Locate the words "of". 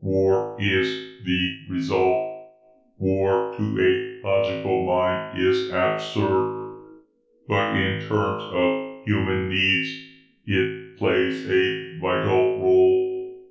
8.44-9.04